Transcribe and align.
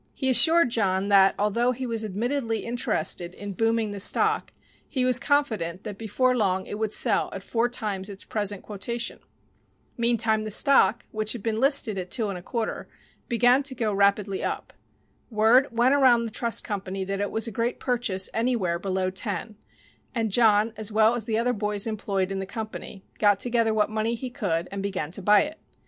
He 0.15 0.31
assured 0.31 0.71
John 0.71 1.09
that, 1.09 1.35
although 1.37 1.73
he 1.73 1.85
was 1.85 2.03
admittedly 2.03 2.65
interested 2.65 3.35
in 3.35 3.53
booming 3.53 3.91
the 3.91 3.99
stock, 3.99 4.51
he 4.89 5.05
was 5.05 5.19
confident 5.19 5.83
that 5.83 5.99
before 5.99 6.35
long 6.35 6.65
it 6.65 6.79
would 6.79 6.91
sell 6.91 7.29
at 7.33 7.43
four 7.43 7.69
times 7.69 8.09
its 8.09 8.25
present 8.25 8.63
quotation. 8.63 9.19
Meantime 9.97 10.43
the 10.43 10.49
stock, 10.49 11.05
which 11.11 11.33
had 11.33 11.43
been 11.43 11.59
listed 11.59 11.99
at 11.99 12.09
2 12.09 12.23
1/4, 12.23 12.87
began 13.27 13.61
to 13.61 13.75
go 13.75 13.93
rapidly 13.93 14.43
up. 14.43 14.73
Word 15.29 15.67
went 15.69 15.93
around 15.93 16.25
the 16.25 16.31
trust 16.31 16.63
company 16.63 17.03
that 17.03 17.21
it 17.21 17.29
was 17.29 17.47
a 17.47 17.51
great 17.51 17.79
purchase 17.79 18.27
anywhere 18.33 18.79
below 18.79 19.11
10, 19.11 19.55
and 20.15 20.31
John, 20.31 20.73
as 20.77 20.91
well 20.91 21.13
as 21.13 21.25
the 21.25 21.37
other 21.37 21.53
boys 21.53 21.85
employed 21.85 22.31
in 22.31 22.39
the 22.39 22.47
company, 22.47 23.05
got 23.19 23.39
together 23.39 23.71
what 23.71 23.87
money 23.91 24.15
he 24.15 24.31
could 24.31 24.67
and 24.71 24.81
began 24.81 25.11
to 25.11 25.21
buy 25.21 25.43
it. 25.43 25.59